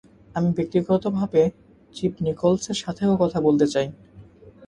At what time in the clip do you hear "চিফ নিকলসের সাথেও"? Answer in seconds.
1.95-3.13